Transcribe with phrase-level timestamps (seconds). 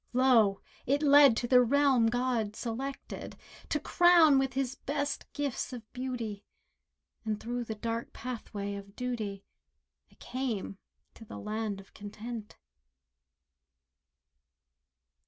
[0.13, 0.61] Lo!
[0.87, 3.37] it led to the realm God selected
[3.69, 6.43] To crown with His best gifts of beauty,
[7.23, 9.43] And through the dark pathway of duty
[10.11, 10.79] I came
[11.13, 12.57] to the land of Content.